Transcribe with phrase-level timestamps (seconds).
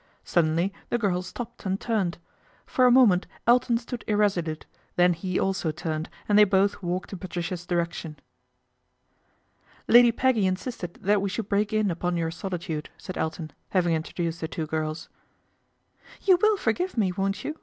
[0.23, 2.17] Suddenly the girl stopped and turned.
[2.65, 7.19] For a moment Elton stood irresolute, then he also turned and they both walked in
[7.19, 8.17] Patricia's direc tion."
[9.95, 14.13] Lady Peggy insisted that we should break in upon your solitude," said Elton, having intro
[14.15, 15.07] duced the two girls.
[16.23, 17.59] "You will forgive me, won't you?"